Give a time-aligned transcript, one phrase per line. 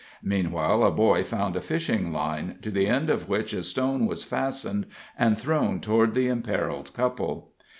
[0.23, 4.23] Meanwhile a boy found a fishing line, to the end of which a stone was
[4.23, 7.51] fastened and thrown toward the imperiled couple.